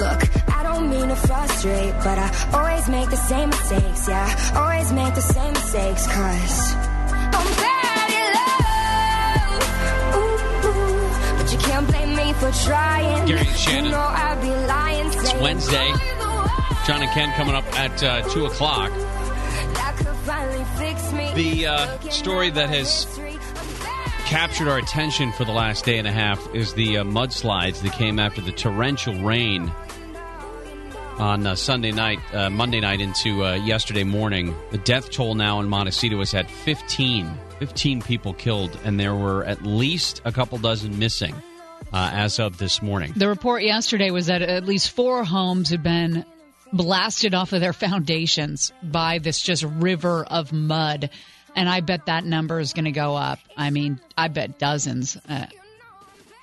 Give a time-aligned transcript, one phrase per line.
[0.00, 4.08] Look, I don't mean to frustrate, but I always make the same mistakes.
[4.08, 6.06] Yeah, always make the same mistakes.
[6.06, 6.74] Cause
[7.36, 8.32] I'm bad at
[9.44, 10.16] love.
[10.16, 13.26] Ooh, ooh, but you can't blame me for trying.
[13.26, 13.84] Gary and Shannon.
[13.84, 15.06] You know I'd be lying.
[15.08, 15.86] It's saying Wednesday.
[15.88, 18.90] you're the one John and Ken coming up at uh, 2 o'clock.
[18.92, 21.30] that could finally fix me.
[21.34, 25.98] The uh, story that has history, I'm bad captured our attention for the last day
[25.98, 29.70] and a half is the uh, mudslides that came after the torrential rain
[31.20, 34.56] on uh, Sunday night, uh, Monday night into uh, yesterday morning.
[34.70, 37.30] The death toll now in Montecito is at 15.
[37.58, 41.34] 15 people killed, and there were at least a couple dozen missing
[41.92, 43.12] uh, as of this morning.
[43.14, 46.24] The report yesterday was that at least four homes had been
[46.72, 51.10] blasted off of their foundations by this just river of mud.
[51.54, 53.40] And I bet that number is going to go up.
[53.56, 55.46] I mean, I bet dozens uh,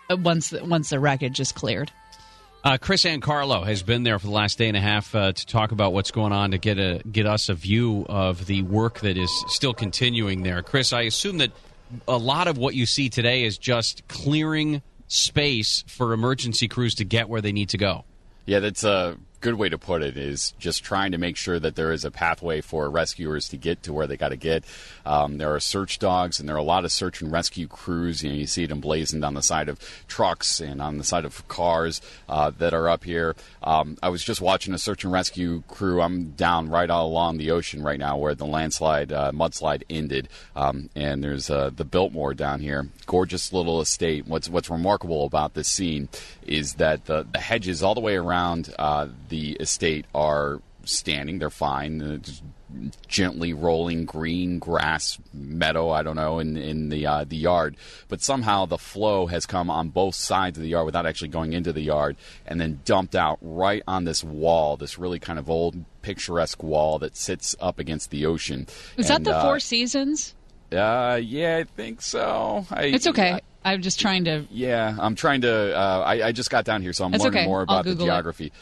[0.09, 1.91] once once the wreckage is cleared.
[2.67, 5.45] Uh, Chris Ancarlo has been there for the last day and a half uh, to
[5.45, 8.99] talk about what's going on to get a get us a view of the work
[8.99, 10.61] that is still continuing there.
[10.61, 11.53] Chris, I assume that
[12.09, 17.05] a lot of what you see today is just clearing space for emergency crews to
[17.05, 18.03] get where they need to go.
[18.45, 20.17] Yeah, that's a good way to put it.
[20.17, 23.83] Is just trying to make sure that there is a pathway for rescuers to get
[23.83, 24.63] to where they got to get.
[25.05, 28.23] Um, there are search dogs, and there are a lot of search and rescue crews.
[28.23, 31.25] You know, you see it emblazoned on the side of trucks and on the side
[31.25, 33.35] of cars uh, that are up here.
[33.63, 36.01] Um, I was just watching a search and rescue crew.
[36.01, 40.89] I'm down right along the ocean right now, where the landslide, uh, mudslide ended, um,
[40.95, 42.89] and there's uh, the Biltmore down here.
[43.05, 44.27] Gorgeous little estate.
[44.27, 46.09] What's what's remarkable about this scene
[46.45, 51.39] is that the, the hedges all the way around uh, the estate are standing.
[51.39, 52.01] They're fine.
[52.01, 52.43] Uh, just
[53.07, 55.89] gently rolling green grass meadow.
[55.89, 59.69] I don't know in in the uh, the yard, but somehow the flow has come
[59.69, 63.15] on both sides of the yard without actually going into the yard, and then dumped
[63.15, 64.77] out right on this wall.
[64.77, 68.67] This really kind of old picturesque wall that sits up against the ocean.
[68.97, 70.33] Is And, that the uh, Four Seasons?
[70.71, 72.65] Uh, yeah, I think so.
[72.69, 73.31] I, It's okay.
[73.33, 74.45] I- I, am just trying to.
[74.49, 75.75] yeah, I'm trying to.
[75.77, 77.47] Uh, I, I just got down here, so I'm That's learning okay.
[77.47, 78.45] more about the geography.
[78.47, 78.53] it.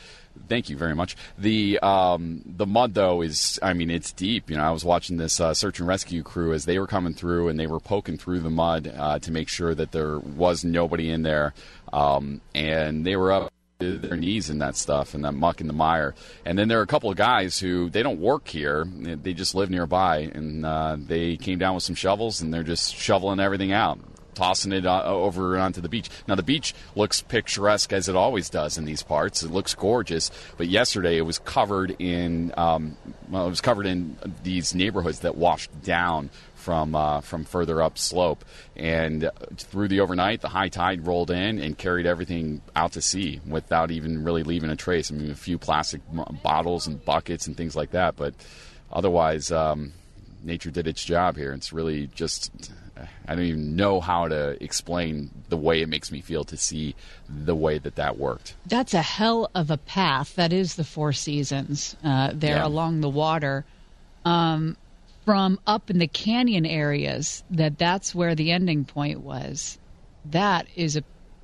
[0.48, 1.16] Thank you very much.
[1.38, 4.50] The um, the mud though is, I mean, it's deep.
[4.50, 7.14] You know, I was watching this uh, search and rescue crew as they were coming
[7.14, 10.64] through, and they were poking through the mud uh, to make sure that there was
[10.64, 11.54] nobody in there,
[11.92, 15.70] um, and they were up to their knees in that stuff and that muck and
[15.70, 16.16] the mire.
[16.46, 19.56] And then there are a couple of guys who they don't work here; they just
[19.56, 23.72] live nearby, and uh, they came down with some shovels and they're just shoveling everything
[23.72, 24.00] out
[24.36, 26.10] tossing it uh, over onto the beach.
[26.28, 29.44] Now the beach looks picturesque as it always does in these parts.
[29.44, 32.98] It looks gorgeous, but yesterday it was covered in um,
[33.30, 36.30] well, it was covered in these neighborhoods that washed down
[36.66, 38.44] from uh, from further up slope,
[38.76, 43.40] and through the overnight, the high tide rolled in and carried everything out to sea
[43.48, 45.12] without even really leaving a trace.
[45.12, 46.02] I mean, a few plastic
[46.42, 48.34] bottles and buckets and things like that, but
[48.92, 49.52] otherwise.
[49.52, 49.94] Um,
[50.46, 51.52] nature did its job here.
[51.54, 52.72] It's really just
[53.28, 56.96] I don't even know how to explain the way it makes me feel to see
[57.28, 58.56] the way that that worked.
[58.66, 60.36] That's a hell of a path.
[60.36, 62.68] That is the Four Seasons uh, there Yeah.
[62.68, 63.66] along the water.
[64.24, 64.78] Um,
[65.26, 69.78] from up in the canyon areas, that that's where the ending point was.
[70.26, 71.04] That is a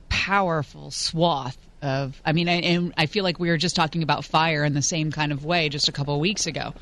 [0.09, 2.21] powerful swath of.
[2.23, 4.81] I mean, I, and I feel like we were just talking about fire in the
[4.81, 6.73] same kind of way just a couple of weeks ago.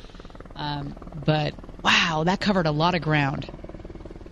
[0.56, 1.54] Um, but
[1.84, 3.50] wow, that covered a lot of ground.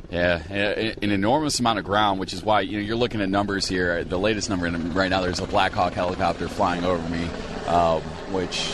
[0.10, 3.68] Yeah, an enormous amount of ground, which is why you know you're looking at numbers
[3.68, 4.06] here.
[4.06, 7.26] The latest number right now, there's a Black Hawk helicopter flying over me,
[7.68, 8.72] um, which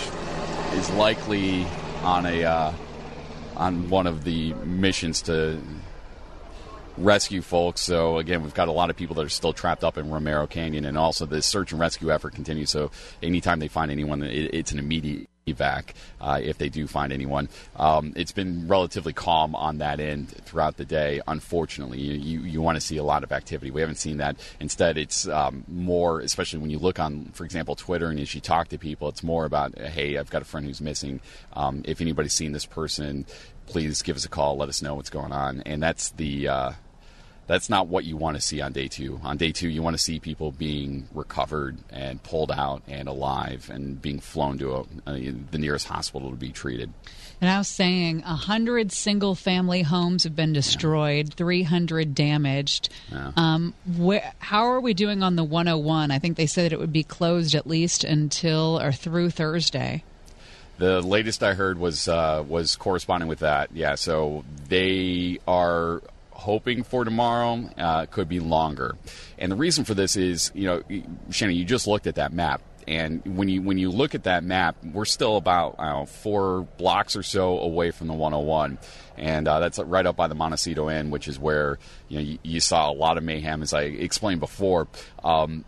[0.74, 1.66] is likely
[2.04, 2.74] on a uh,
[3.56, 5.60] on one of the missions to
[6.98, 7.82] rescue folks.
[7.82, 10.46] So again, we've got a lot of people that are still trapped up in Romero
[10.46, 12.70] Canyon, and also the search and rescue effort continues.
[12.70, 12.92] So
[13.24, 17.50] anytime they find anyone, it, it's an immediate evac uh, if they do find anyone.
[17.76, 21.22] Um, it's been relatively calm on that end throughout the day.
[21.28, 23.72] Unfortunately, you you, you want to see a lot of activity.
[23.72, 24.38] We haven't seen that.
[24.60, 28.42] Instead, it's um, more, especially when you look on, for example, Twitter, and as you
[28.42, 31.20] talk to people, it's more about, hey, I've got a friend who's missing.
[31.54, 33.26] Um, if anybody's seen this person,
[33.68, 34.58] please give us a call.
[34.58, 35.62] Let us know what's going on.
[35.66, 36.72] And that's the uh,
[37.46, 39.20] that's not what you want to see on day two.
[39.24, 43.70] On day two, you want to see people being recovered and pulled out and alive
[43.72, 45.18] and being flown to a, uh,
[45.52, 46.92] the nearest hospital to be treated.
[47.42, 52.90] And I was saying, a hundred single-family homes have been destroyed, three hundred damaged.
[53.12, 53.32] Yeah.
[53.36, 56.12] Um, where, how are we doing on the 101?
[56.12, 60.04] I think they said that it would be closed at least until or through Thursday.
[60.78, 63.70] The latest I heard was uh, was corresponding with that.
[63.74, 66.02] Yeah, so they are
[66.44, 67.70] hoping for tomorrow.
[67.78, 68.96] Uh, could be longer,
[69.38, 70.84] and the reason for this is, you know,
[71.32, 72.62] Shannon, you just looked at that map.
[72.88, 77.16] And when you when you look at that map, we're still about know, four blocks
[77.16, 78.78] or so away from the 101
[79.18, 81.78] and uh, that's right up by the Montecito Inn, which is where
[82.10, 84.88] you know you, you saw a lot of mayhem, as I explained before,
[85.24, 85.66] um,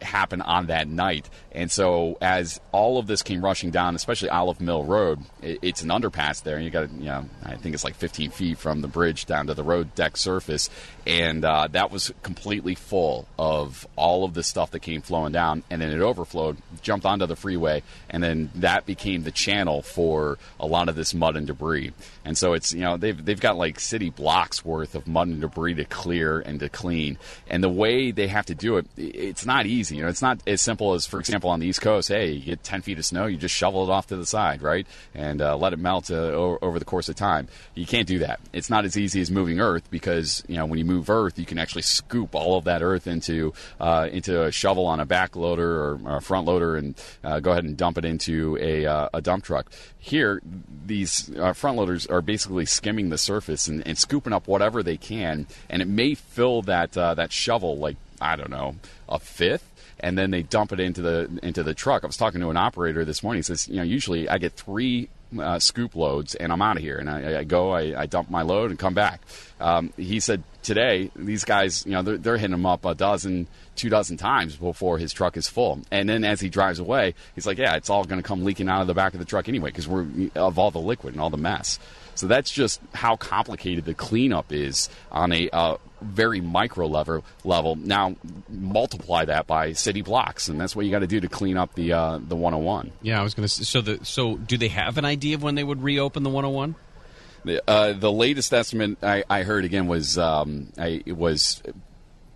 [0.00, 1.28] happen on that night.
[1.52, 5.82] And so as all of this came rushing down, especially Olive Mill Road, it, it's
[5.82, 8.80] an underpass there, and you got you know I think it's like 15 feet from
[8.80, 10.68] the bridge down to the road deck surface,
[11.06, 15.62] and uh, that was completely full of all of the stuff that came flowing down,
[15.70, 20.38] and then it overflowed, jumped onto the freeway, and then that became the channel for
[20.60, 21.92] a lot of this mud and debris.
[22.24, 25.40] And so it's you know they've they've got like city blocks worth of mud and
[25.40, 27.16] debris to clear and to clean,
[27.48, 29.98] and the way they have to do it, it's not easy.
[29.98, 32.08] You know, it's not as simple as, for example, on the East Coast.
[32.08, 34.62] Hey, you get 10 feet of snow, you just shovel it off to the side,
[34.62, 34.84] right,
[35.14, 37.46] and uh, let it melt uh, over the course of time.
[37.76, 38.40] You can't do that.
[38.52, 41.46] It's not as easy as moving earth because you know when you move earth, you
[41.46, 45.36] can actually scoop all of that earth into uh, into a shovel on a back
[45.36, 48.86] loader or, or a front loader and uh, go ahead and dump it into a,
[48.86, 49.70] uh, a dump truck.
[50.00, 50.42] Here,
[50.84, 54.96] these uh, front loaders are basically skimming the surface and, and, scooping up whatever they
[54.96, 58.76] can, and it may fill that uh, that shovel like I don't know
[59.08, 59.68] a fifth
[60.00, 62.02] and then they dump it into the into the truck.
[62.02, 63.38] I was talking to an operator this morning.
[63.38, 65.08] He says, you know, usually I get three
[65.38, 66.98] uh, scoop loads and I'm out of here.
[66.98, 69.20] And I, I go, I, I, dump my load and come back.
[69.60, 73.46] Um, he said today these guys, you know, they're, they're hitting him up a dozen,
[73.76, 75.80] two dozen times before his truck is full.
[75.90, 78.68] And then as he drives away, he's like, yeah, it's all going to come leaking
[78.68, 81.20] out of the back of the truck anyway because we're of all the liquid and
[81.20, 81.78] all the mess.
[82.14, 87.24] So that's just how complicated the cleanup is on a uh, very micro level.
[87.44, 88.16] Level now,
[88.48, 91.74] multiply that by city blocks, and that's what you got to do to clean up
[91.74, 92.92] the uh, the 101.
[93.02, 93.64] Yeah, I was going to.
[93.64, 96.74] So the so do they have an idea of when they would reopen the 101?
[97.44, 101.60] The, uh, the latest estimate I, I heard again was um, I, it was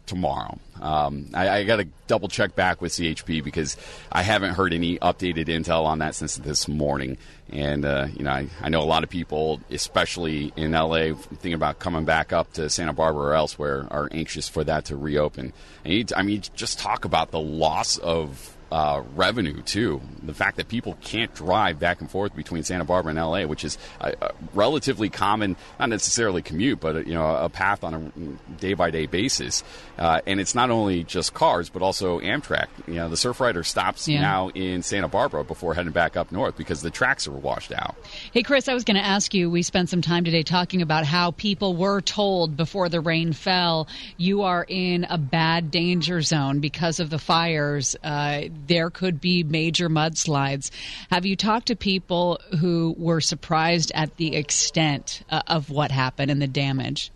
[0.06, 0.58] tomorrow.
[0.80, 3.76] Um, I, I got to double check back with CHP because
[4.10, 7.18] I haven't heard any updated intel on that since this morning.
[7.50, 11.54] And uh, you know, I, I, know a lot of people, especially in LA, thinking
[11.54, 15.52] about coming back up to Santa Barbara or elsewhere, are anxious for that to reopen.
[15.84, 20.00] And you, I mean, just talk about the loss of uh, revenue too.
[20.22, 23.64] The fact that people can't drive back and forth between Santa Barbara and LA, which
[23.64, 27.94] is a, a relatively common, not necessarily commute, but a, you know a path on
[27.94, 29.62] a day by day basis.
[29.98, 32.66] Uh, and it's not only just cars, but also Amtrak.
[32.86, 34.20] You know, the Surfliner stops yeah.
[34.20, 37.96] now in Santa Barbara before heading back up north because the tracks are washed out.
[38.32, 39.50] Hey, Chris, I was going to ask you.
[39.50, 43.88] We spent some time today talking about how people were told before the rain fell,
[44.16, 47.96] you are in a bad danger zone because of the fires.
[48.02, 50.70] Uh, there could be major mudslides.
[51.10, 56.30] Have you talked to people who were surprised at the extent uh, of what happened
[56.30, 57.10] and the damage?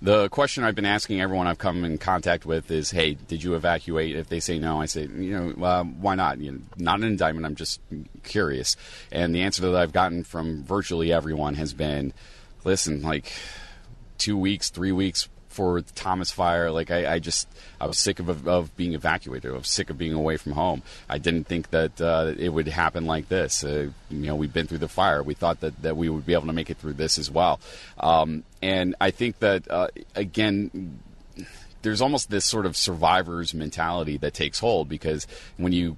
[0.00, 3.56] The question I've been asking everyone I've come in contact with is, "Hey, did you
[3.56, 6.38] evacuate?" If they say no, I say, "You know, uh, why not?
[6.38, 7.46] You know, not an indictment.
[7.46, 7.80] I'm just
[8.22, 8.76] curious."
[9.10, 12.12] And the answer that I've gotten from virtually everyone has been,
[12.62, 13.32] "Listen, like
[14.18, 15.28] two weeks, three weeks
[15.58, 16.70] for the Thomas Fire.
[16.70, 17.48] Like I, I just
[17.80, 19.50] I was sick of, of being evacuated.
[19.50, 20.84] I was sick of being away from home.
[21.08, 23.64] I didn't think that uh, it would happen like this.
[23.64, 25.20] Uh, you know, we've been through the fire.
[25.20, 27.58] We thought that, that we would be able to make it through this as well.
[27.98, 31.00] Um, and I think that uh, again.
[31.82, 35.28] There's almost this sort of survivor's mentality that takes hold because
[35.58, 35.96] when you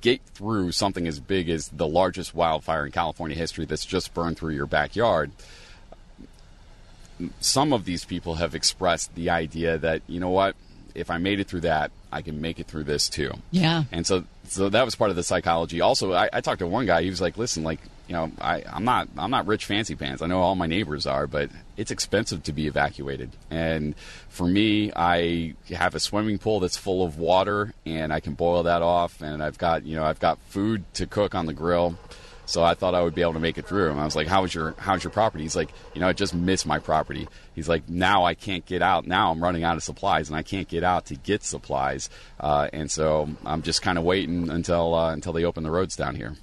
[0.00, 4.38] get through something as big as the largest wildfire in California history that's just burned
[4.38, 5.32] through your backyard,
[7.40, 10.54] some of these people have expressed the idea that you know what
[10.96, 13.30] if I made it through that, I can make it through this too.
[13.50, 13.84] Yeah.
[13.92, 15.80] And so, so that was part of the psychology.
[15.80, 17.02] Also, I, I talked to one guy.
[17.02, 20.22] He was like, "Listen, like, you know, I, I'm not, I'm not rich fancy pants.
[20.22, 23.30] I know all my neighbors are, but it's expensive to be evacuated.
[23.50, 23.94] And
[24.28, 28.62] for me, I have a swimming pool that's full of water, and I can boil
[28.62, 31.98] that off, and I've got, you know, I've got food to cook on the grill."
[32.46, 33.90] So I thought I would be able to make it through.
[33.90, 36.34] And I was like, "How's your How's your property?" He's like, "You know, I just
[36.34, 39.06] missed my property." He's like, "Now I can't get out.
[39.06, 42.08] Now I'm running out of supplies, and I can't get out to get supplies.
[42.40, 45.96] Uh, and so I'm just kind of waiting until uh, until they open the roads
[45.96, 46.34] down here."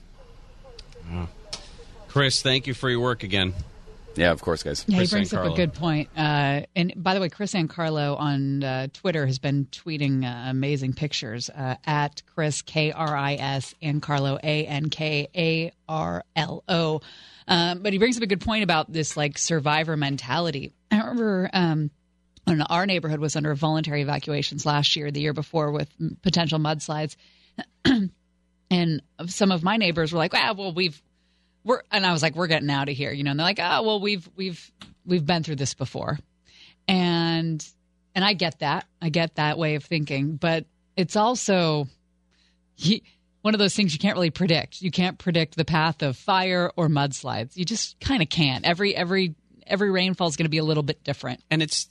[2.07, 3.53] Chris, thank you for your work again.
[4.15, 4.85] Yeah, of course, guys.
[4.87, 6.09] Yeah, Chris he brings up a good point.
[6.15, 10.93] Uh, and by the way, Chris Ancarlo on uh, Twitter has been tweeting uh, amazing
[10.93, 16.63] pictures uh, at Chris K R I S Ancarlo A N K A R L
[16.67, 17.01] O.
[17.47, 20.73] Um, but he brings up a good point about this like survivor mentality.
[20.91, 21.49] I remember.
[21.53, 21.91] Um,
[22.45, 25.89] when our neighborhood was under voluntary evacuations last year, the year before, with
[26.21, 27.15] potential mudslides,
[27.85, 31.01] and some of my neighbors were like, "Ah, well, we've
[31.63, 33.31] we're and I was like, we're getting out of here, you know.
[33.31, 34.71] And they're like, oh well, we've we've
[35.05, 36.19] we've been through this before,
[36.87, 37.65] and
[38.15, 40.65] and I get that, I get that way of thinking, but
[40.95, 41.87] it's also
[42.77, 42.99] you,
[43.41, 44.81] one of those things you can't really predict.
[44.81, 47.57] You can't predict the path of fire or mudslides.
[47.57, 48.65] You just kind of can't.
[48.65, 49.35] Every every
[49.67, 51.41] every rainfall is going to be a little bit different.
[51.49, 51.87] And it's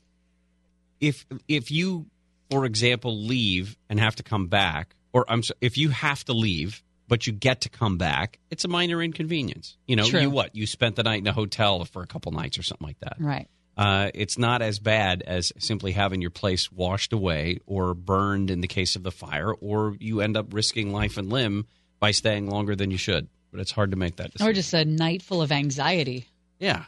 [1.01, 2.07] if if you,
[2.51, 6.33] for example, leave and have to come back, or I'm sorry, if you have to
[6.33, 6.83] leave
[7.13, 9.77] but you get to come back, it's a minor inconvenience.
[9.87, 10.23] You know, True.
[10.23, 10.57] you what?
[10.57, 13.17] You spent the night in a hotel for a couple nights or something like that.
[13.21, 13.51] Right.
[13.77, 18.63] Uh, it's not as bad as simply having your place washed away or burned in
[18.63, 21.67] the case of the fire, or you end up risking life and limb
[22.01, 23.29] by staying longer than you should.
[23.51, 24.49] But it's hard to make that decision.
[24.49, 26.29] Or just a night full of anxiety.
[26.59, 26.87] Yeah,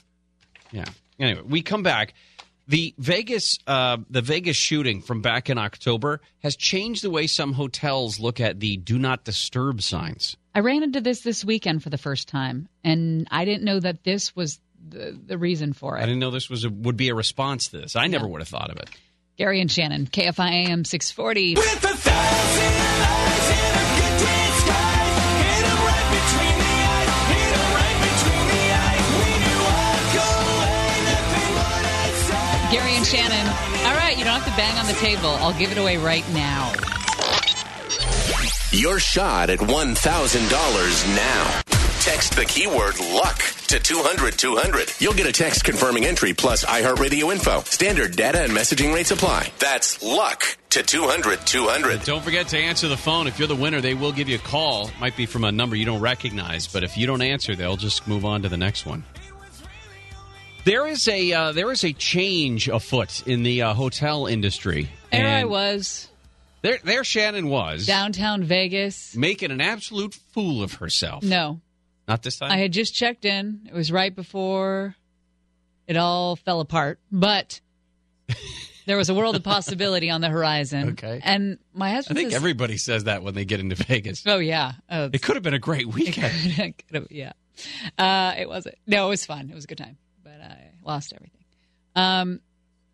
[0.73, 0.87] yeah.
[1.19, 2.15] Anyway, we come back.
[2.67, 7.53] The Vegas, uh, the Vegas shooting from back in October has changed the way some
[7.53, 10.37] hotels look at the "Do Not Disturb" signs.
[10.55, 14.05] I ran into this this weekend for the first time, and I didn't know that
[14.05, 16.03] this was the, the reason for it.
[16.03, 17.97] I didn't know this was a, would be a response to this.
[17.97, 18.89] I never would have thought of it.
[19.37, 21.57] Gary and Shannon, KFI AM 640.
[21.57, 23.54] With
[34.25, 35.29] you don't have to bang on the table.
[35.45, 36.73] I'll give it away right now.
[38.73, 41.61] Your shot at $1,000 now.
[42.01, 43.39] Text the keyword luck
[43.69, 44.95] to 200 200.
[44.99, 47.61] You'll get a text confirming entry plus iHeartRadio info.
[47.65, 49.53] Standard data and messaging rates apply.
[49.59, 52.05] That's luck to 200 200.
[52.05, 53.27] Don't forget to answer the phone.
[53.27, 54.91] If you're the winner, they will give you a call.
[55.01, 58.09] Might be from a number you don't recognize, but if you don't answer, they'll just
[58.09, 59.05] move on to the next one.
[60.65, 64.89] There is a uh, there is a change afoot in the uh, hotel industry.
[65.13, 66.09] There I was,
[66.63, 69.15] There, there Shannon was downtown Vegas.
[69.15, 71.23] making an absolute fool of herself.
[71.23, 71.61] No,
[72.09, 72.51] Not this time.
[72.51, 73.67] I had just checked in.
[73.69, 74.97] It was right before
[75.87, 77.61] it all fell apart, but
[78.87, 80.91] there was a world of possibility on the horizon.
[80.93, 81.21] Okay.
[81.23, 82.19] And my husband.
[82.19, 84.25] I think says, everybody says that when they get into Vegas.
[84.27, 84.73] Oh yeah.
[84.91, 86.75] Oh, It could have been a great weekend.
[86.89, 87.33] Could've- yeah.
[87.99, 88.77] Uh, it wasn't.
[88.87, 89.49] No, it was fun.
[89.51, 89.97] It was a good time,
[90.85, 91.45] lost everything.
[91.97, 92.41] Um,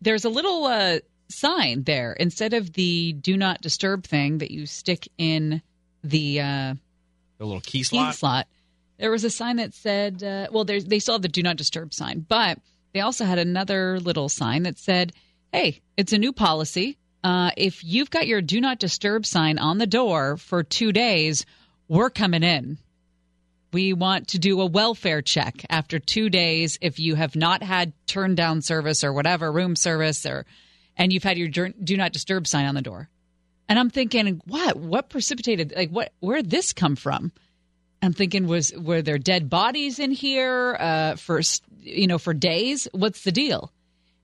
[0.01, 4.65] there's a little uh, sign there instead of the "Do Not Disturb" thing that you
[4.65, 5.61] stick in
[6.03, 6.73] the uh,
[7.37, 8.15] The little key key slot.
[8.15, 8.47] slot.
[8.97, 11.93] There was a sign that said, uh, "Well, they still have the "Do Not Disturb"
[11.93, 12.59] sign, but
[12.93, 15.13] they also had another little sign that said,
[15.51, 16.97] "Hey, it's a new policy.
[17.23, 21.45] Uh, if you've got your "Do Not Disturb" sign on the door for two days,
[21.87, 22.77] we're coming in."
[23.73, 27.93] We want to do a welfare check after two days if you have not had
[28.05, 30.45] turn down service or whatever room service or
[30.97, 33.09] and you've had your do not disturb sign on the door.
[33.69, 37.31] And i'm thinking what what precipitated like what where did this come from?
[38.01, 41.41] I'm thinking was were there dead bodies in here uh for
[41.79, 42.87] you know for days?
[42.91, 43.71] What's the deal?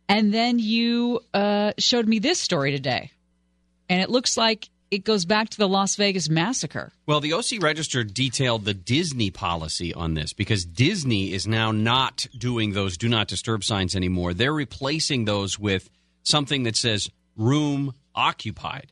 [0.10, 3.12] And then you uh showed me this story today.
[3.90, 7.62] And it looks like it goes back to the las vegas massacre Well, the OC
[7.62, 13.10] Register detailed the Disney policy on this because Disney is now not doing those do
[13.10, 14.34] not disturb signs anymore.
[14.34, 15.90] They're replacing those with
[16.24, 18.92] something that says room occupied.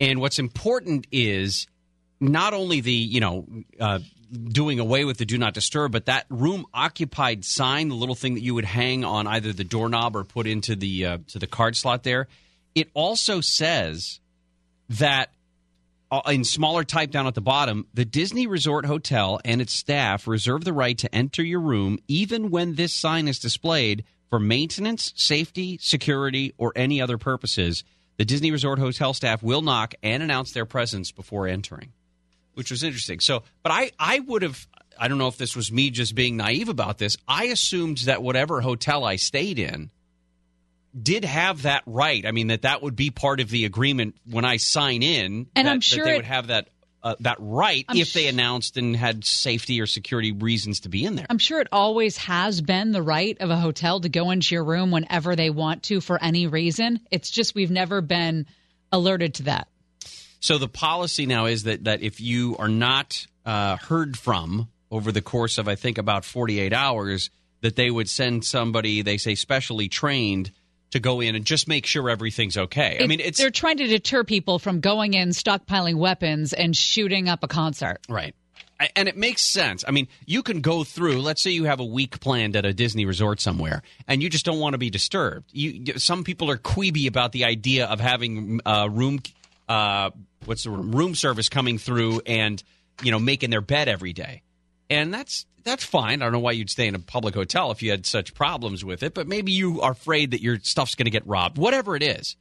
[0.00, 1.66] And what's important is
[2.20, 3.46] not only the, you know,
[3.78, 4.00] uh,
[4.48, 8.34] doing away with the do not disturb, but that room occupied sign, the little thing
[8.34, 11.46] that you would hang on either the doorknob or put into the uh, to the
[11.46, 12.28] card slot there,
[12.74, 14.20] it also says
[14.90, 15.30] that
[16.10, 20.26] uh, in smaller type down at the bottom, the Disney Resort Hotel and its staff
[20.26, 25.12] reserve the right to enter your room even when this sign is displayed for maintenance,
[25.16, 27.84] safety, security, or any other purposes.
[28.16, 31.92] The Disney Resort Hotel staff will knock and announce their presence before entering,
[32.54, 33.20] which was interesting.
[33.20, 34.66] So, but I, I would have,
[34.98, 37.16] I don't know if this was me just being naive about this.
[37.26, 39.90] I assumed that whatever hotel I stayed in,
[41.00, 42.24] did have that right.
[42.26, 45.66] I mean that that would be part of the agreement when I sign in, And
[45.66, 46.68] that, I'm sure that they it- would have that
[47.02, 51.04] uh, that right I'm if they announced and had safety or security reasons to be
[51.06, 51.24] in there.
[51.30, 54.64] I'm sure it always has been the right of a hotel to go into your
[54.64, 57.00] room whenever they want to for any reason.
[57.10, 58.44] It's just we've never been
[58.92, 59.68] alerted to that.
[60.40, 65.10] So the policy now is that that if you are not uh, heard from over
[65.10, 67.30] the course of I think about 48 hours,
[67.62, 70.50] that they would send somebody they say specially trained
[70.90, 72.98] to go in and just make sure everything's okay.
[73.00, 77.28] I mean, it's they're trying to deter people from going in, stockpiling weapons, and shooting
[77.28, 77.98] up a concert.
[78.08, 78.34] Right.
[78.96, 79.84] And it makes sense.
[79.86, 81.20] I mean, you can go through.
[81.20, 84.46] Let's say you have a week planned at a Disney resort somewhere, and you just
[84.46, 85.50] don't want to be disturbed.
[85.52, 89.20] You, some people are queasy about the idea of having uh, room,
[89.68, 90.10] uh,
[90.46, 92.62] what's the word, room service coming through and
[93.02, 94.40] you know making their bed every day,
[94.88, 96.22] and that's that's fine.
[96.22, 98.84] I don't know why you'd stay in a public hotel if you had such problems
[98.84, 101.58] with it, but maybe you are afraid that your stuff's going to get robbed.
[101.58, 102.36] Whatever it is,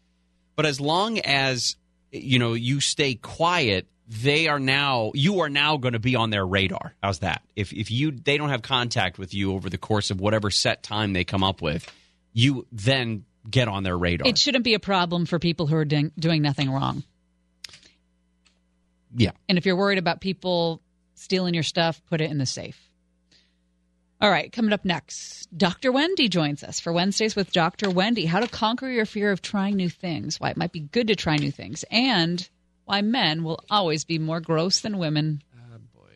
[0.55, 1.75] but as long as
[2.11, 6.31] you know you stay quiet they are now you are now going to be on
[6.31, 6.95] their radar.
[7.01, 7.43] How's that?
[7.55, 10.81] If if you they don't have contact with you over the course of whatever set
[10.81, 11.89] time they come up with,
[12.33, 14.27] you then get on their radar.
[14.27, 17.03] It shouldn't be a problem for people who are doing, doing nothing wrong.
[19.15, 19.31] yeah.
[19.47, 20.81] And if you're worried about people
[21.15, 22.88] stealing your stuff, put it in the safe.
[24.21, 25.93] All right, coming up next, Dr.
[25.93, 27.89] Wendy joins us for Wednesdays with Dr.
[27.89, 28.25] Wendy.
[28.25, 31.15] How to conquer your fear of trying new things, why it might be good to
[31.15, 32.45] try new things, and
[32.83, 35.41] why men will always be more gross than women.
[35.55, 36.09] Ah, boy.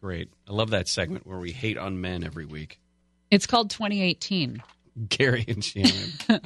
[0.00, 0.28] Great.
[0.48, 2.78] I love that segment where we hate on men every week.
[3.28, 4.62] It's called 2018.
[5.08, 6.12] Gary and Shannon.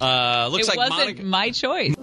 [0.00, 1.22] uh, looks it like wasn't Monica.
[1.24, 1.94] my choice.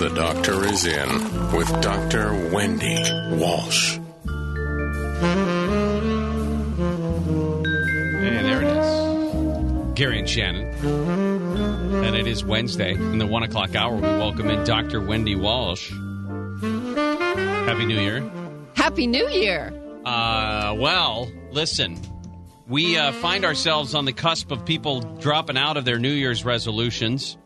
[0.00, 2.32] The doctor is in with Dr.
[2.50, 2.96] Wendy
[3.36, 3.98] Walsh.
[10.00, 10.64] Gary and Shannon.
[12.02, 12.94] And it is Wednesday.
[12.94, 14.98] In the one o'clock hour, we welcome in Dr.
[14.98, 15.90] Wendy Walsh.
[15.90, 18.30] Happy New Year.
[18.72, 19.74] Happy New Year.
[20.06, 22.00] Uh, well, listen,
[22.66, 26.46] we uh, find ourselves on the cusp of people dropping out of their New Year's
[26.46, 27.36] resolutions.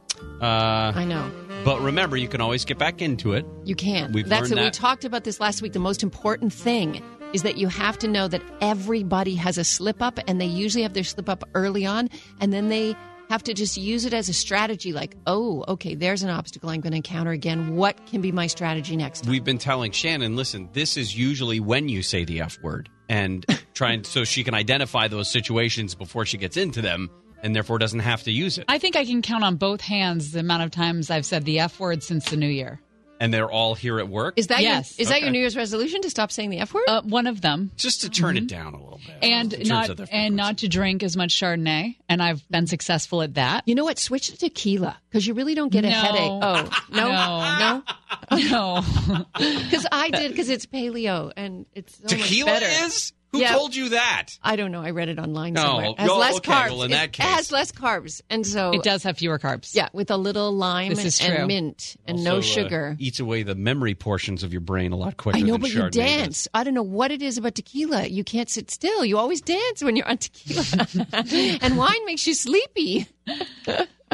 [0.41, 1.29] Uh, I know.
[1.65, 3.45] but remember, you can always get back into it.
[3.65, 4.13] You can.
[4.13, 4.59] We've That's it.
[4.61, 5.73] We talked about this last week.
[5.73, 7.03] The most important thing
[7.35, 10.85] is that you have to know that everybody has a slip up, and they usually
[10.85, 12.09] have their slip up early on,
[12.41, 12.97] and then they
[13.29, 16.81] have to just use it as a strategy like, oh, okay, there's an obstacle I'm
[16.81, 17.75] going to encounter again.
[17.75, 19.31] What can be my strategy next time?
[19.33, 23.45] We've been telling Shannon, listen, this is usually when you say the F word, and
[23.75, 27.11] trying so she can identify those situations before she gets into them,
[27.43, 28.65] and therefore doesn't have to use it.
[28.69, 31.59] I think I can count on both hands the amount of times I've said the
[31.59, 32.81] F word since the new year.
[33.25, 34.99] And they're all here at work, Is that Yes.
[34.99, 36.85] your, is that your New Year's resolution to stop saying the F word?
[36.87, 37.71] Uh, one of them.
[37.77, 39.33] just to turn it down a little bit, Mm-hmm.
[39.33, 43.63] and not and not to drink as much Chardonnay, and I've been successful at that.
[43.67, 43.99] you know what?
[43.99, 45.97] Switch to tequila because you really don't get a No.
[45.97, 46.31] headache.
[46.43, 47.83] Oh, no,
[48.31, 52.85] no, No, because I did because it's paleo and it's so tequila much better.
[52.87, 53.13] is.
[53.35, 53.53] Who Yeah.
[53.53, 54.27] told you that?
[54.43, 54.81] I don't know.
[54.81, 55.63] I read it online No.
[55.63, 55.87] somewhere.
[55.87, 56.53] It has Oh, less okay.
[56.53, 56.71] carbs.
[56.71, 59.75] Well, in It- that it, has less carbs, and so it does have fewer carbs.
[59.75, 61.47] Yeah, with a little lime This is and true.
[61.47, 62.97] mint and Also, no uh, sugar.
[63.01, 65.37] eats away the memory portions of your brain a lot quicker.
[65.39, 65.95] I know, than but you Chardonnay does.
[65.97, 66.49] dance.
[66.55, 68.07] I don't know what it is about tequila.
[68.07, 69.05] You can't sit still.
[69.05, 70.87] You always dance when you're on tequila,
[71.61, 73.07] and wine makes you sleepy.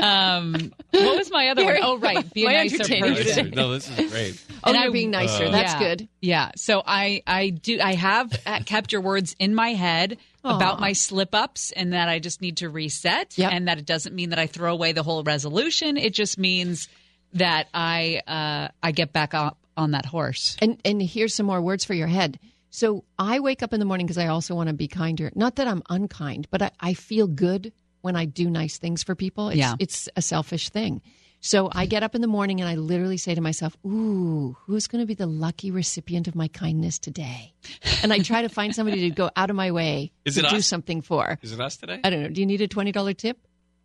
[0.02, 1.76] Um, what was my other one?
[1.82, 2.32] Oh, right.
[2.32, 3.44] Be a my nicer entertainer person.
[3.46, 3.56] today.
[3.56, 4.44] No, this is great.
[4.62, 5.44] Oh, And you're I- being nicer.
[5.46, 6.08] uh, That's yeah, good.
[6.20, 6.50] Yeah.
[6.56, 10.92] So I I do I have uh, kept your words in my head about my
[10.92, 13.52] slip ups and that I just need to reset Yep.
[13.52, 15.96] and that it doesn't mean that I throw away the whole resolution.
[15.96, 16.88] It just means
[17.32, 20.56] that I uh, I get back up on that horse.
[20.60, 22.38] And and here's some more words for your head.
[22.68, 25.30] So I wake up in the morning because I also want to be kinder.
[25.34, 29.14] Not that I'm unkind, but I, I feel good when I do nice things for
[29.14, 29.48] people.
[29.48, 29.74] It's, Yeah.
[29.78, 31.02] it's a selfish thing.
[31.42, 34.86] So I get up in the morning and I literally say to myself, "Ooh, who's
[34.86, 37.54] going to be the lucky recipient of my kindness today?"
[38.02, 40.50] And I try to find somebody to go out of my way Is to it
[40.50, 40.66] do us?
[40.66, 41.38] something for.
[41.40, 41.98] Is it us today?
[42.04, 42.28] I don't know.
[42.28, 43.38] Do you need a twenty dollar tip?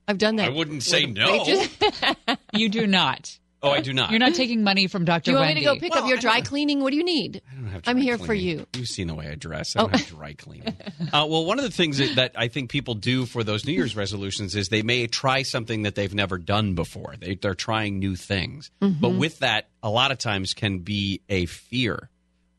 [0.08, 0.48] I've done that.
[0.48, 1.32] I wouldn't say no.
[1.32, 1.70] wages.
[2.54, 3.40] You do not.
[3.64, 4.12] Oh, I do not.
[4.12, 5.24] You're not taking money from Dr.
[5.26, 5.62] Do you want Wendy.
[5.62, 6.82] me to go pick Well, up your dry cleaning?
[6.82, 7.42] What do you need?
[7.52, 8.62] I don't have I'm dry here for you.
[8.62, 8.78] Oh.
[8.78, 9.76] You've seen the way I dress.
[9.76, 10.76] I don't have dry cleaning.
[11.12, 13.74] uh, well, one of the things that, that I think people do for those New
[13.74, 17.16] Year's resolutions is they may try something that they've never done before.
[17.20, 18.70] They, they're trying new things.
[18.82, 19.02] Mm-hmm.
[19.02, 22.10] But with that, a lot of times can be a fear,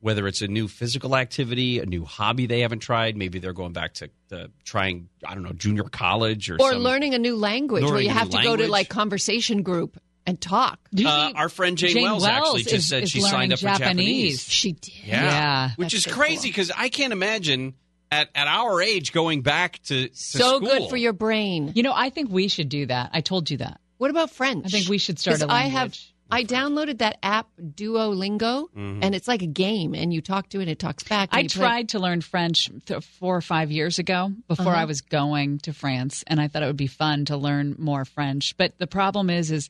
[0.01, 3.17] whether it's a new physical activity, a new hobby they haven't tried.
[3.17, 6.83] Maybe they're going back to, to trying, I don't know, junior college or or some-
[6.83, 10.41] learning a new language where you have new to go to like conversation group and
[10.41, 10.79] talk.
[10.99, 14.43] Uh, our friend Jane, Wells, actually just is- said she learning signed up for Japanese.
[14.49, 14.93] She did.
[15.05, 15.23] Yeah.
[15.23, 15.71] Yeah.
[15.77, 16.51] Which is so crazy cool.
[16.51, 17.75] because I can't imagine
[18.11, 20.61] at, at our age going back to, to So school.
[20.61, 21.73] good for your brain.
[21.75, 23.11] You know, I think we should do that.
[23.12, 23.81] I told you that.
[23.99, 24.67] What about French?
[24.67, 26.12] I think we should start 'Cause a I have language.
[26.29, 28.99] I downloaded that app Duolingo Mm-hmm.
[29.03, 31.29] and it's like a game and you talk to it, it talks back.
[31.33, 34.67] and I you play- tried to learn French th- four or five years ago before
[34.73, 34.81] Uh-huh.
[34.83, 38.05] I was going to France, and I thought it would be fun to learn more
[38.05, 38.57] French.
[38.57, 39.69] But the problem is, is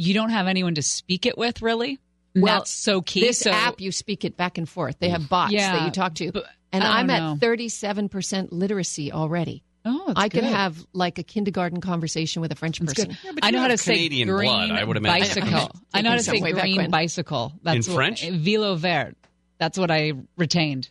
[0.00, 1.98] you don't have anyone to speak it with, really.
[2.34, 3.20] And Well, that's so key.
[3.20, 4.98] This so, app you speak it back and forth.
[5.00, 6.30] They have bots Yeah, that you talk to.
[6.32, 9.64] but And I I'm don't at 37% literacy already.
[9.84, 10.50] oh, it's I could good.
[10.52, 13.08] have like a kindergarten conversation with a French person.
[13.08, 13.34] good.
[13.34, 15.42] but I know how have to say green blood, I would imagine.
[15.42, 15.70] bicycle.
[15.94, 17.52] I know how to say some way back green bicycle.
[17.62, 18.28] That's In what- French?
[18.28, 19.16] Velo vert.
[19.58, 20.90] That's what I retained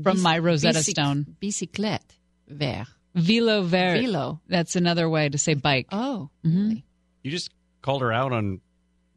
[0.00, 1.36] from my Rosetta Bicyc- Stone.
[1.42, 2.00] Bicyclette.
[2.46, 2.86] Vert.
[3.16, 3.98] Velo vert.
[4.00, 4.40] Velo.
[4.46, 5.88] That's another way to say bike.
[5.90, 6.28] Oh.
[6.44, 6.82] Mhm.
[7.24, 7.50] You just
[7.86, 8.60] called her out on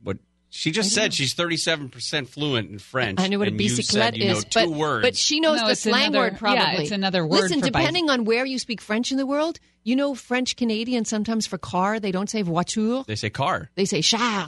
[0.04, 0.18] what
[0.50, 1.14] she just said.
[1.14, 3.20] She's 37% fluent in French.
[3.20, 5.06] I know what a and you said you know is, two but, words.
[5.08, 6.60] but she knows No, the it's slang another- word probably.
[6.64, 7.80] yeah, it's another word Listen, for bicycle.
[7.82, 11.58] depending on where you speak French in the world, you know French Canadian sometimes for
[11.58, 13.70] car they don't say voiture, they say car.
[13.76, 14.48] they say char,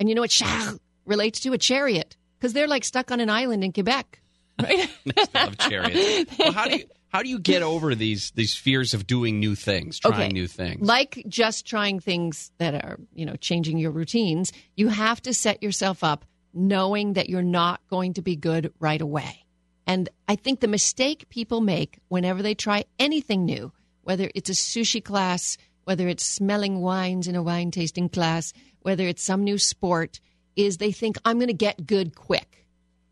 [0.00, 0.74] and you know what char
[1.04, 1.52] relates to?
[1.52, 2.16] A chariot.
[2.38, 4.20] Because they're like stuck on an island in Quebec.
[4.62, 4.88] Right?
[5.16, 6.38] I love chariots.
[6.38, 9.54] Well, how do you how do you get over these these fears of doing new
[9.54, 10.86] things, trying new things?
[10.86, 15.62] Like just trying things that are, you know, changing your routines, you have to set
[15.62, 19.44] yourself up knowing that you're not going to be good right away.
[19.86, 24.54] And I think the mistake people make whenever they try anything new, whether it's a
[24.54, 29.58] sushi class, whether it's smelling wines in a wine tasting class, whether it's some new
[29.58, 30.20] sport,
[30.56, 32.66] is they think I'm going to get good quick.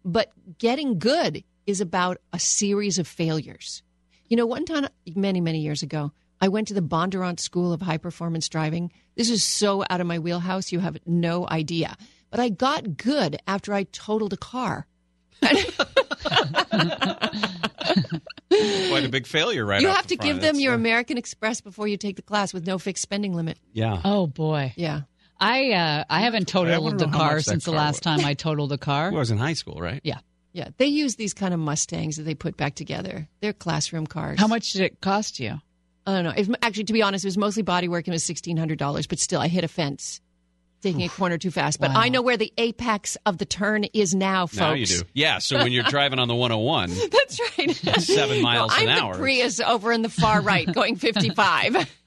[0.04, 3.82] But getting good is about a series of failures.
[4.28, 7.80] You know, one time, many, many years ago, I went to the Bondurant School of
[7.82, 8.92] High Performance Driving.
[9.16, 11.96] This is so out of my wheelhouse, you have no idea.
[12.30, 14.86] But I got good after I totaled a car.
[18.50, 19.80] Quite a big failure, right?
[19.80, 20.28] you off have the to front.
[20.28, 23.34] give them That's, your American Express before you take the class with no fixed spending
[23.34, 23.58] limit.
[23.72, 24.00] yeah.
[24.04, 24.72] Oh boy.
[24.76, 25.02] Yeah.
[25.40, 28.16] I uh, I haven't totaled know a how car much that since the last was.
[28.18, 29.08] time I totaled a car.
[29.12, 30.00] I was in high school, right?
[30.04, 30.18] Yeah.
[30.54, 30.68] Yeah.
[30.78, 33.28] They use these kind of Mustangs that they put back together.
[33.40, 34.40] They're classroom cars.
[34.40, 35.60] How much did it cost you?
[36.06, 36.32] I don't know.
[36.34, 39.18] It, actually, to be honest, it was mostly body work and it was $1,600, but
[39.18, 40.20] still, I hit a fence
[40.82, 41.80] taking a corner too fast.
[41.80, 42.00] But Wow.
[42.02, 44.58] I know where the apex of the turn is now, folks.
[44.60, 45.00] Now you do.
[45.14, 45.38] Yeah.
[45.38, 47.74] So when you're driving on the 101, That's right.
[48.02, 49.14] seven miles I'm an the hour.
[49.14, 51.90] Prius over in the far right going 55.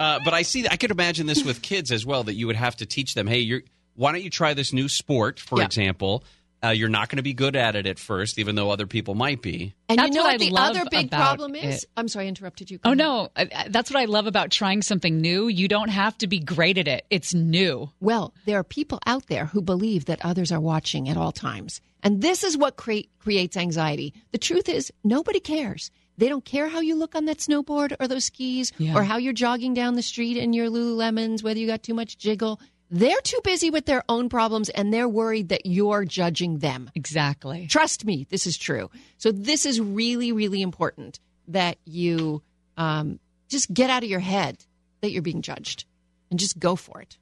[0.00, 0.66] Uh, but I see.
[0.68, 2.24] I could imagine this with kids as well.
[2.24, 3.26] That you would have to teach them.
[3.26, 3.62] Hey, you're.
[3.94, 5.38] Why don't you try this new sport?
[5.38, 5.64] For Yeah.
[5.66, 6.24] example,
[6.64, 9.14] uh, you're not going to be good at it at first, even though other people
[9.14, 9.74] might be.
[9.88, 11.82] And That's you know what what, I the love other big problem is?
[11.84, 11.90] it.
[11.96, 12.78] I'm sorry, I interrupted you.
[12.78, 12.98] Go Oh ahead.
[12.98, 15.48] no, I- I- that's what I love about trying something new.
[15.48, 17.04] You don't have to be great at it.
[17.10, 17.90] It's new.
[18.00, 21.80] Well, there are people out there who believe that others are watching at all times.
[22.02, 24.12] And this is what cre- creates anxiety.
[24.32, 25.90] The truth is, nobody cares.
[26.18, 28.94] They don't care how you look on that snowboard or those skis Yeah.
[28.96, 32.18] or how you're jogging down the street in your Lululemons, whether you got too much
[32.18, 32.60] jiggle.
[32.94, 36.90] They're too busy with their own problems and they're worried that you're judging them.
[36.94, 37.66] Exactly.
[37.66, 38.90] Trust me, this is true.
[39.16, 42.42] So this is really, really important that you
[42.76, 44.58] um, just get out of your head
[45.00, 45.86] that you're being judged
[46.30, 47.16] and just go for it.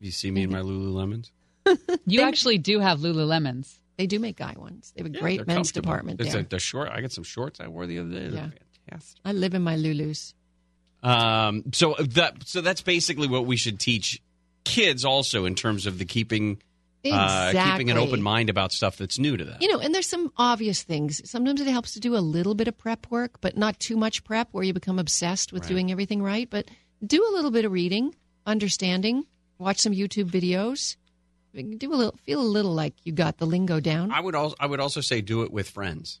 [0.00, 1.30] You see me in my Lululemons.
[2.06, 3.72] You actually do have Lululemons.
[3.96, 4.92] They do make guy ones.
[4.94, 6.42] They have a Yeah, great men's department There's there.
[6.42, 6.90] A, the short.
[6.90, 8.28] I got some shorts I wore the other day.
[8.28, 8.50] They're Yeah.
[8.88, 9.20] fantastic.
[9.24, 10.34] I live in my Lulus.
[11.02, 14.20] Um, so that so that's basically what we should teach
[14.64, 16.60] kids also in terms of the keeping
[17.10, 19.56] uh, keeping an open mind about stuff that's new to them.
[19.60, 21.28] You know, and there's some obvious things.
[21.28, 24.22] Sometimes it helps to do a little bit of prep work, but not too much
[24.24, 25.68] prep where you become obsessed with Right.
[25.70, 26.48] doing everything right.
[26.50, 26.70] But
[27.04, 28.14] do a little bit of reading,
[28.46, 29.24] understanding,
[29.58, 30.96] watch some YouTube videos.
[31.54, 34.12] Do a little, feel a little like you got the lingo down.
[34.12, 36.20] I would also I would also say do it with friends.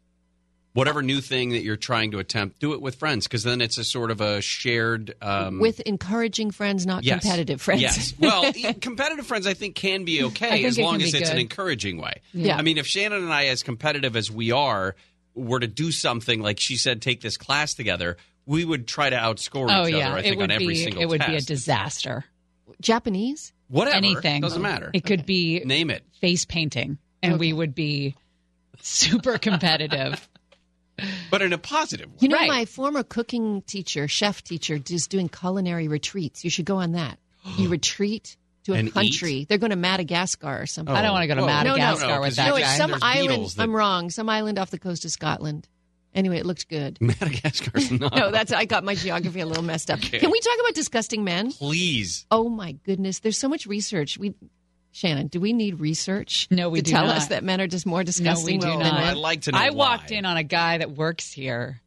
[0.72, 3.76] Whatever new thing that you're trying to attempt, do it with friends because then it's
[3.76, 7.22] a sort of a shared um, with encouraging friends, not yes.
[7.22, 7.82] competitive friends.
[7.82, 8.14] Yes.
[8.20, 11.98] Well, competitive friends I think can be okay as long can as it's an encouraging
[12.00, 12.20] way.
[12.32, 12.56] Yeah.
[12.56, 14.94] I mean, if Shannon and I, as competitive as we are,
[15.34, 19.16] were to do something like she said, take this class together, we would try to
[19.16, 20.16] outscore Oh each yeah, other.
[20.16, 22.24] I it think on every be single it would be a disaster.
[22.80, 23.52] Japanese.
[23.68, 23.96] Whatever.
[23.96, 24.90] Anything doesn't matter.
[24.92, 26.04] It could be Name it.
[26.20, 28.16] face painting, and we would be
[28.80, 30.28] super competitive.
[31.30, 32.16] But in a positive way.
[32.20, 32.48] You know, Right.
[32.48, 36.44] my former cooking teacher, chef teacher, is doing culinary retreats.
[36.44, 37.18] You should go on that.
[37.56, 39.46] You retreat to a And country.
[39.48, 40.94] They're going to Madagascar or something.
[40.94, 41.46] I don't want to go to Whoa.
[41.46, 42.76] No, no, Madagascar with that no, you- it's guy.
[42.78, 43.46] some There's island.
[43.50, 44.10] that- I'm wrong.
[44.10, 45.66] Some island off the coast of Scotland.
[46.14, 46.98] Anyway, it looked good.
[47.00, 48.14] Madagascar's not.
[48.14, 50.00] No, that's I got my geography a little messed up.
[50.02, 51.52] Can we talk about disgusting men?
[51.52, 52.26] Please.
[52.30, 54.18] Oh my goodness, there's so much research.
[54.18, 54.34] We,
[54.92, 56.48] Shannon, do we need research?
[56.50, 57.16] No, we to do than not.
[57.16, 58.92] us that men are just more disgusting No, we do not.
[58.92, 61.80] I'd like to know I walked in on a guy that works here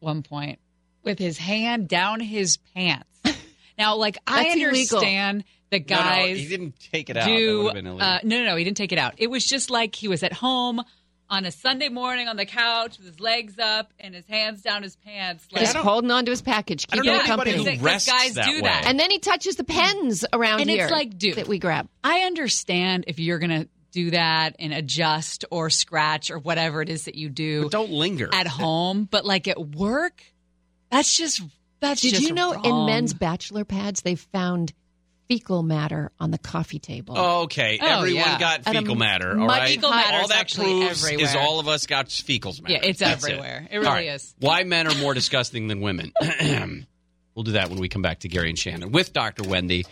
[0.00, 0.58] one point
[1.02, 3.06] with his hand down his pants.
[3.78, 4.96] Now, like I That's illegal.
[4.98, 7.26] understand the No, no, guys he didn't take it out.
[7.26, 7.56] That do.
[7.58, 8.08] would have been illegal.
[8.08, 9.12] uh, no, no, no, he didn't take it out.
[9.18, 10.80] It was just like he was at home
[11.28, 14.82] on a Sunday morning on the couch with his legs up and his hands down
[14.82, 15.46] his pants.
[15.52, 17.52] Like, Just holding on to his package, keeping know it company.
[17.76, 18.60] who rests guys that do way.
[18.62, 18.84] that.
[18.86, 20.84] And then he touches the pens around And here.
[20.84, 21.36] it's like, dude.
[21.36, 21.88] that we grab.
[22.04, 27.06] I understand if you're gonna do that and adjust or scratch or whatever it is
[27.06, 28.28] that you do But don't linger.
[28.32, 30.22] at home, but like at work,
[30.90, 31.42] that's just
[31.80, 34.72] that's Did just you know in men's bachelor pads they've found
[35.28, 37.14] fecal matter on the coffee table?
[37.16, 38.38] Oh, okay, Oh, everyone yeah.
[38.38, 39.30] got At a fecal matter.
[39.38, 42.08] All much right, Fecal matter all is that actually proves is all of us got
[42.10, 42.72] fecal matter.
[42.74, 43.66] Yeah, it's That's everywhere.
[43.70, 44.14] It All really right.
[44.14, 44.34] is.
[44.38, 46.12] Why men are more disgusting than women?
[47.34, 49.42] we'll do that when we come back to Gary and Shannon with Dr.
[49.48, 49.84] Wendy.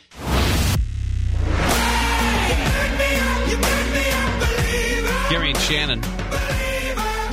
[5.30, 6.00] Gary and Shannon.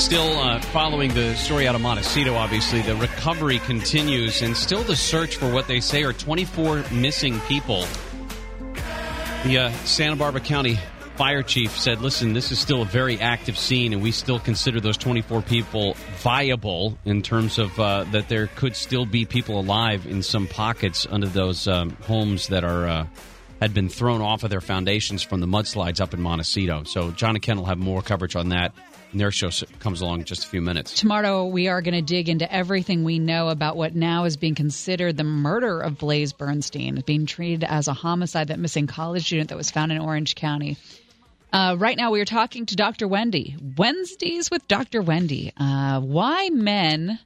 [0.02, 2.82] Still uh, following the story out of Montecito, obviously.
[2.82, 7.86] The recovery continues, and still the search for what they say are 24 missing people
[9.46, 10.80] The uh, Santa Barbara County
[11.16, 14.82] fire chief said, listen, this is still a very active scene, and we still consider
[14.82, 20.08] those 24 people viable in terms of uh, that there could still be people alive
[20.08, 22.88] in some pockets under those um, homes that are.
[22.88, 23.08] Uh,
[23.62, 26.82] had been thrown off of their foundations from the mudslides up in Montecito.
[26.84, 28.74] So John and Ken will have more coverage on that.
[29.12, 30.94] And their show comes along in just a few minutes.
[30.94, 34.56] Tomorrow, we are going to dig into everything we know about what now is being
[34.56, 39.50] considered the murder of Blaze Bernstein, being treated as a homicide, that missing college student
[39.50, 40.78] that was found in Orange County.
[41.52, 43.08] Uh, right now, we are talking to Dr.
[43.08, 43.58] Wendy.
[43.78, 45.02] Wednesdays with Dr.
[45.02, 45.52] Wendy.
[45.58, 47.20] Uh, why men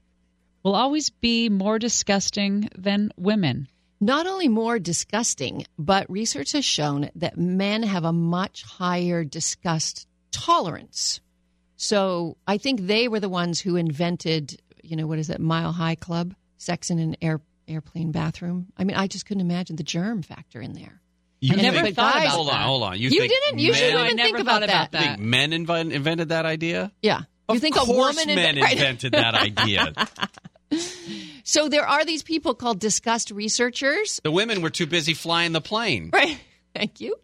[0.64, 3.68] will always be more disgusting than women?
[4.02, 10.08] Not only more disgusting, but research has shown that men have a much higher disgust
[10.32, 11.22] tolerance.
[11.78, 15.72] So I think they were the ones who invented, you know, what is that, Mile
[15.72, 16.34] High Club?
[16.58, 18.68] Sex in an air, airplane bathroom.
[18.78, 21.02] I mean, I just couldn't imagine the germ factor in there.
[21.42, 22.66] You I never think- thought guys- about Hold on, that.
[22.66, 22.98] hold on.
[22.98, 23.60] You, You think didn't?
[23.60, 24.92] You men, shouldn't even think about thought about that.
[24.94, 25.18] that.
[25.18, 26.92] think men inv- invented that idea?
[27.02, 27.20] Yeah.
[27.50, 28.72] You of think course a woman men right.
[28.74, 29.94] invented that idea.
[31.48, 34.20] So there are these people called disgust researchers.
[34.24, 36.10] the women were too busy flying the plane.
[36.12, 36.40] Right.
[36.76, 37.16] Thank you.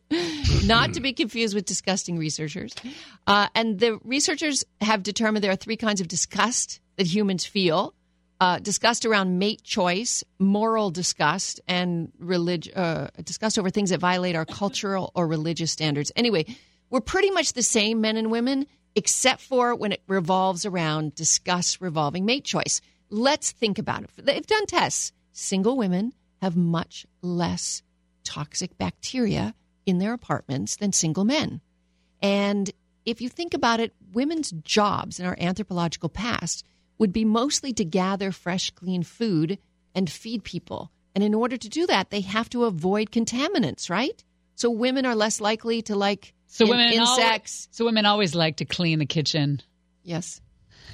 [0.63, 2.73] Not to be confused with disgusting researchers.
[3.27, 7.93] Uh, and the researchers have determined there are three kinds of disgust that humans feel
[8.39, 14.35] uh, disgust around mate choice, moral disgust, and relig- uh, disgust over things that violate
[14.35, 16.11] our cultural or religious standards.
[16.15, 16.45] Anyway,
[16.89, 21.81] we're pretty much the same, men and women, except for when it revolves around disgust
[21.81, 22.81] revolving mate choice.
[23.11, 24.09] Let's think about it.
[24.17, 25.11] They've done tests.
[25.33, 27.83] Single women have much less
[28.31, 29.53] toxic bacteria
[29.85, 31.59] in their apartments than single men.
[32.21, 32.69] And
[33.05, 36.63] if you think about it, women's jobs in our anthropological past
[36.97, 39.57] would be mostly to gather fresh, clean food
[39.95, 40.91] and feed people.
[41.15, 44.23] And in order to do that, they have to avoid contaminants, right?
[44.55, 47.67] So women are less likely to like So in- women always, insects.
[47.71, 49.61] so women always like to clean the kitchen.
[50.03, 50.39] Yes.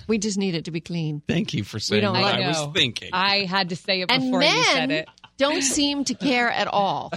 [0.08, 1.22] We just need it to be clean.
[1.28, 3.10] Thank you for saying don't what I I was thinking.
[3.14, 5.10] I had to say it And before you said it.
[5.38, 7.12] Don't seem to care at all.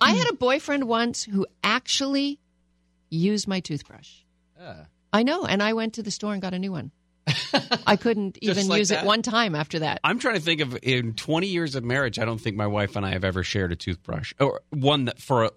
[0.00, 2.38] I had a boyfriend once who actually
[3.10, 4.10] used my toothbrush.
[5.12, 6.90] I know, and I went to the store and got a new one.
[7.86, 9.04] I couldn't even like use that?
[9.04, 10.00] it one time after that.
[10.02, 12.96] I'm trying to think of in 20 years of marriage, I don't think my wife
[12.96, 15.50] and I have ever shared a toothbrush or one that for a,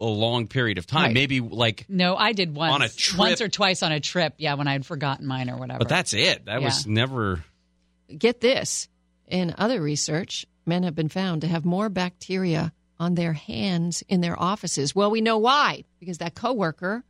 [0.00, 1.04] a long period of time.
[1.06, 1.14] Right.
[1.14, 2.74] Maybe like, No, I did once.
[2.74, 3.18] On a trip.
[3.18, 4.34] Once or twice on a trip.
[4.38, 5.78] Yeah, when I had forgotten mine or whatever.
[5.78, 6.46] but that's it.
[6.46, 7.44] That was never.
[8.16, 8.88] Get this
[9.26, 14.20] in other research, men have been found to have more bacteria on their hands in
[14.20, 14.94] their offices.
[14.94, 17.02] Well, we know why because that coworker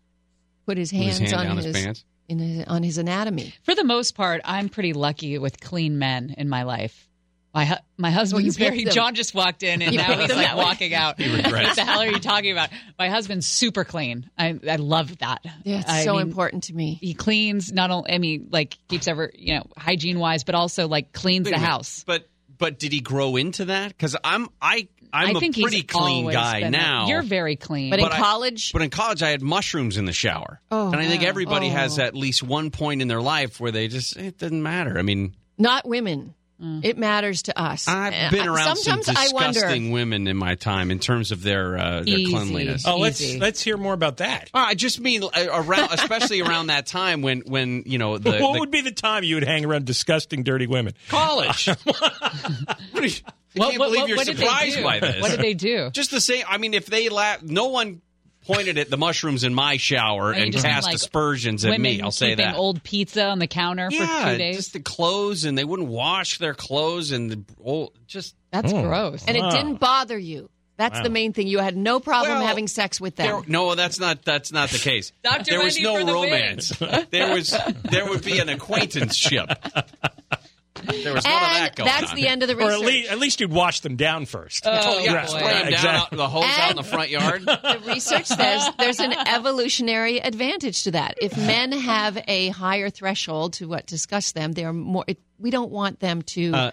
[0.66, 2.04] put his Put his hands hand on down his pants?
[2.28, 3.54] in his, on his anatomy.
[3.62, 7.06] For the most part, I'm pretty lucky with clean men in my life.
[7.54, 8.84] My hu- my husband's picked very.
[8.84, 8.92] them.
[8.92, 11.18] John just walked in and You now he's them like walking out.
[11.20, 11.68] He regrets.
[11.68, 12.68] What the hell are you talking about?
[12.98, 14.28] My husband's super clean.
[14.38, 15.40] I I love that.
[15.64, 16.98] Yeah, it's I so mean, important to me.
[17.00, 18.12] He cleans not only.
[18.12, 21.58] I mean, like keeps ever you know hygiene wise, but also like cleans Wait the
[21.58, 22.04] house.
[22.06, 23.88] But but did he grow into that?
[23.88, 26.78] Because I'm I I'm I think a pretty he's clean always guy been that.
[26.78, 27.06] now.
[27.08, 27.88] You're very clean.
[27.90, 30.88] But in But I- college, But in college, I had mushrooms in the shower, Oh,
[30.90, 31.28] and I think wow.
[31.28, 32.02] everybody has Oh.
[32.02, 34.98] at least one point in their life where they just it doesn't matter.
[34.98, 36.34] I mean, not women.
[36.60, 37.86] It matters to us.
[37.86, 39.52] I've Uh, been around some Sometimes I wonder.
[39.52, 42.32] disgusting women in my time in terms of their uh, their Easy.
[42.32, 42.82] cleanliness.
[42.84, 43.38] Oh, let's Easy.
[43.38, 44.50] let's hear more about that.
[44.52, 48.30] Oh, I just mean uh, around, especially around that time when when you know the,
[48.40, 50.94] what the would be the time you would hang around disgusting, dirty women?
[51.08, 51.66] college.
[51.66, 51.86] What
[53.04, 53.10] you-
[53.54, 54.82] I What- can't what- believe what- you're what did they surprised do?
[54.82, 55.22] by this.
[55.22, 55.90] What did they do?
[55.92, 56.44] Just the same.
[56.48, 58.02] I mean, if they la- no one
[58.48, 62.00] pointed at the mushrooms in my shower you and cast like, aspersions at me.
[62.00, 62.56] I'll say that.
[62.56, 64.56] old pizza on the counter yeah, for two days.
[64.56, 68.82] just the clothes, and they wouldn't wash their clothes, and the old just That's hmm.
[68.82, 69.24] gross.
[69.28, 70.48] and it didn't bother you.
[70.78, 71.48] That's the main thing.
[71.48, 73.26] You had no problem Well, having sex with them.
[73.26, 75.12] There, no, that's not that's not the case.
[75.24, 75.44] Dr.
[75.44, 76.68] There was Wendy no the romance.
[77.10, 79.50] there was there would be an acquaintanceship.
[81.02, 82.16] There was none of and that going that's on.
[82.16, 82.72] the end of the Or research.
[82.80, 84.64] at least, at least you'd wash them down first.
[84.66, 86.16] Oh, yeah, Right, spray right, them down exactly.
[86.16, 87.42] out, the hose out in the front yard.
[87.46, 91.14] the research says there's an evolutionary advantage to that.
[91.20, 95.04] If men have a higher threshold to what disgust them, they're more.
[95.06, 96.70] It, we don't want them to uh,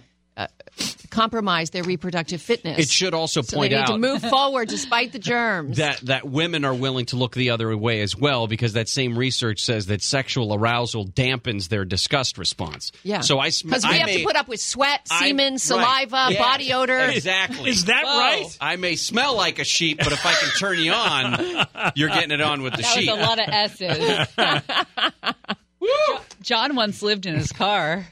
[1.10, 2.78] compromise their reproductive fitness.
[2.78, 5.78] It should also so point they need out to move forward despite the germs.
[5.78, 9.18] that that women are willing to look the other way as well because that same
[9.18, 12.92] research says that sexual arousal dampens their disgust response.
[13.04, 15.28] yeah, So I sm- because we I have may- to put up with sweat, I-
[15.30, 15.62] semen, right.
[15.62, 16.38] saliva, Yes.
[16.40, 17.00] body odor.
[17.00, 17.70] Exactly.
[17.70, 18.20] Is that Whoa.
[18.20, 18.58] right?
[18.60, 22.32] I may smell like a sheep, but if I can turn you on, you're getting
[22.32, 23.10] it on with the That sheep.
[23.10, 24.28] was a lot of S's.
[25.82, 28.08] Jo- John once lived in his car.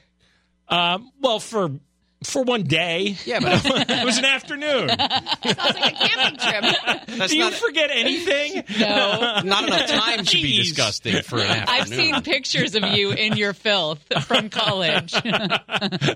[0.70, 1.72] Um, well, for
[2.24, 3.18] For one day.
[3.26, 4.90] Yeah, but it was an afternoon.
[4.90, 5.00] Sounds
[5.44, 7.08] like a camping trip.
[7.18, 8.64] that's Do you not forget anything?
[8.80, 9.42] No.
[9.44, 11.68] not enough time to be disgusting for an afternoon.
[11.70, 15.14] I've seen pictures of you in your filth from college.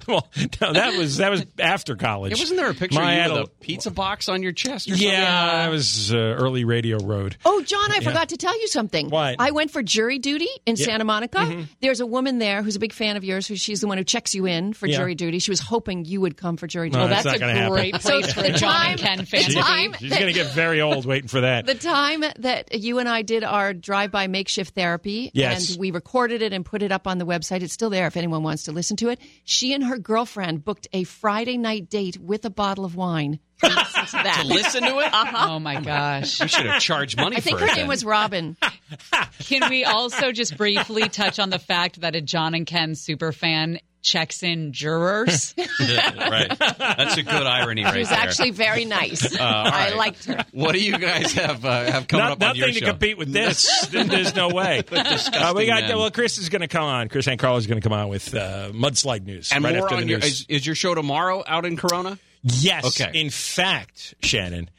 [0.08, 0.28] well,
[0.62, 2.34] no, that was that was after college.
[2.34, 4.52] Yeah, wasn't there a picture My of you adult- with a pizza box on your
[4.52, 5.08] chest or something?
[5.08, 7.38] Yeah, that was uh, early radio road.
[7.46, 9.10] Oh, John, I forgot to tell you something.
[9.10, 9.36] What?
[9.40, 10.86] I went for jury duty in Yeah.
[10.86, 11.40] Santa Monica.
[11.40, 11.68] Mhm.
[11.82, 13.48] There's a woman there who's a big fan of yours.
[13.48, 14.98] Who she's the one who checks you in for Yeah.
[14.98, 15.40] jury duty.
[15.40, 16.98] She was hoping you would come for jury duty.
[16.98, 17.74] No, Well, that's that's, not a gonna happen.
[17.74, 20.10] great So place for the a John time- and Ken the fan to time- She's
[20.10, 21.66] going to get very old waiting for that.
[21.66, 25.72] The time that you and I did our drive-by makeshift therapy, Yes.
[25.72, 27.62] and we recorded it and put it up on the website.
[27.62, 29.20] It's still there if anyone wants to listen to it.
[29.44, 33.40] She and her girlfriend booked a Friday night date with a bottle of wine.
[33.64, 34.40] To listen to that.
[34.44, 35.12] To listen to it?
[35.14, 35.48] Uh-huh.
[35.52, 36.40] Oh my gosh.
[36.42, 37.76] You should have charged money I think her it.
[37.76, 38.56] name was Robin.
[39.40, 43.32] Can we also just briefly touch on the fact that a John and Ken super
[43.32, 45.54] fan checks in jurors?
[45.80, 46.52] right.
[46.58, 48.18] That's a good irony right She was there.
[48.20, 49.38] actually very nice.
[49.40, 49.96] all I right.
[49.96, 50.46] liked her.
[50.52, 52.92] what do you guys have uh, have coming Not- up on your nothing to show?
[52.92, 53.88] compete with this.
[53.92, 54.84] There's no way.
[54.92, 55.98] Uh, we got men.
[55.98, 56.12] well.
[56.12, 57.10] Chris is going to come on.
[57.10, 59.96] Chris Ancarlo is going to come on with uh, mudslide news and right more after
[59.98, 62.18] the on your is, is your show tomorrow out in Corona?
[62.44, 62.86] Yes.
[63.02, 63.20] Okay.
[63.20, 64.70] In fact, Shannon,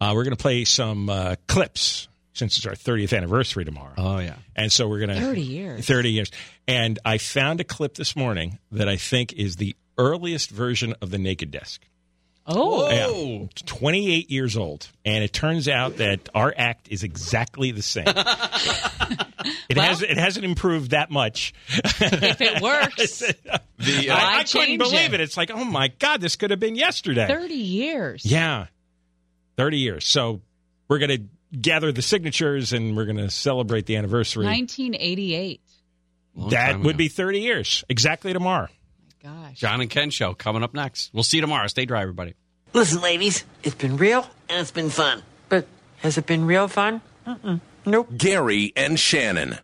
[0.00, 3.94] uh, we're going to play some uh, clips since it's our 30th anniversary tomorrow.
[3.96, 4.34] Oh yeah.
[4.54, 5.86] And so we're going to 30 years.
[5.86, 6.30] 30 years.
[6.68, 11.10] And I found a clip this morning that I think is the earliest version of
[11.10, 11.80] the Naked Desk.
[12.46, 13.46] Oh, Yeah.
[13.64, 14.88] 28 years old.
[15.04, 18.04] And it turns out that our act is exactly the same.
[19.68, 21.54] it has it hasn't improved that much.
[21.68, 23.22] if it works.
[23.50, 25.20] Uh, the uh, I, Why I couldn't believe it?
[25.20, 25.20] it.
[25.20, 27.26] It's like, oh my God, this could have been yesterday.
[27.26, 28.24] 30 years.
[28.24, 28.66] Yeah.
[29.56, 30.06] 30 years.
[30.06, 30.40] So
[30.88, 31.24] we're going to
[31.60, 34.44] gather the signatures and we're going to celebrate the anniversary.
[34.46, 35.60] 1988.
[36.36, 36.98] Long that would ago.
[36.98, 37.84] be 30 years.
[37.88, 38.68] Exactly tomorrow.
[39.22, 39.58] My Gosh.
[39.58, 41.10] John and Ken show coming up next.
[41.14, 41.66] We'll see you tomorrow.
[41.68, 42.34] Stay dry, everybody.
[42.72, 45.22] Listen, ladies, it's been real and it's been fun.
[45.48, 45.66] But
[45.98, 47.00] has it been real fun?
[47.26, 47.60] Mm-mm.
[47.86, 48.08] Nope.
[48.16, 49.58] Gary and Shannon.